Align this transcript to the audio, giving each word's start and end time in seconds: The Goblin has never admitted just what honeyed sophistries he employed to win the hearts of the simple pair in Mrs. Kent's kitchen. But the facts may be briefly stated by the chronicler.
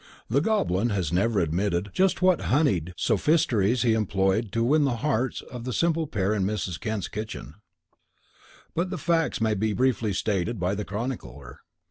The 0.31 0.41
Goblin 0.41 0.89
has 0.89 1.13
never 1.13 1.39
admitted 1.39 1.91
just 1.93 2.23
what 2.23 2.41
honeyed 2.49 2.95
sophistries 2.97 3.83
he 3.83 3.93
employed 3.93 4.51
to 4.51 4.63
win 4.63 4.83
the 4.83 4.95
hearts 5.05 5.41
of 5.41 5.63
the 5.63 5.71
simple 5.71 6.07
pair 6.07 6.33
in 6.33 6.43
Mrs. 6.43 6.79
Kent's 6.79 7.07
kitchen. 7.07 7.53
But 8.73 8.89
the 8.89 8.97
facts 8.97 9.39
may 9.41 9.53
be 9.53 9.73
briefly 9.73 10.11
stated 10.11 10.59
by 10.59 10.73
the 10.73 10.85
chronicler. 10.85 11.59